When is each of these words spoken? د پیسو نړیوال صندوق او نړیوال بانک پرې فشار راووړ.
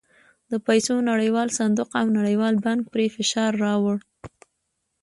د 0.51 0.53
پیسو 0.67 0.93
نړیوال 1.11 1.47
صندوق 1.59 1.89
او 2.01 2.07
نړیوال 2.17 2.55
بانک 2.65 2.83
پرې 2.93 3.05
فشار 3.15 3.51
راووړ. 3.63 3.97